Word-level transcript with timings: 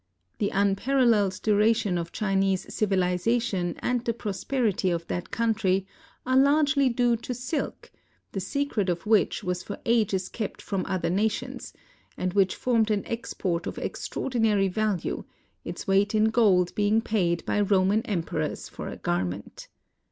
The 0.39 0.49
unpar 0.49 0.99
alleled 0.99 1.39
duration 1.43 1.95
of 1.99 2.11
Chinese 2.11 2.73
civilization 2.73 3.75
and 3.83 4.03
the 4.03 4.15
prosperity 4.15 4.89
of 4.89 5.05
that 5.05 5.29
country 5.29 5.85
are 6.25 6.35
largely 6.35 6.89
due 6.89 7.15
to 7.17 7.35
silk, 7.35 7.91
the 8.31 8.39
secret 8.39 8.89
of 8.89 9.05
which 9.05 9.43
was 9.43 9.61
for 9.61 9.77
ages 9.85 10.27
kept 10.27 10.59
from 10.59 10.87
other 10.87 11.11
nations; 11.11 11.71
and 12.17 12.33
which 12.33 12.55
formed 12.55 12.89
an 12.89 13.05
export 13.05 13.67
of 13.67 13.77
extraordinary 13.77 14.69
value, 14.69 15.23
its 15.63 15.85
weight 15.85 16.15
in 16.15 16.31
gold 16.31 16.73
being 16.73 17.01
paid 17.01 17.45
by 17.45 17.61
Roman 17.61 18.01
emperors 18.07 18.67
for 18.67 18.87
a 18.87 18.97
garment. 18.97 19.67